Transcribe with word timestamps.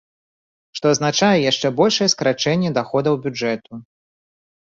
Што 0.77 0.85
азначае 0.95 1.39
яшчэ 1.51 1.67
большае 1.81 2.07
скарачэнне 2.15 2.71
даходаў 2.79 3.21
бюджэту. 3.27 3.73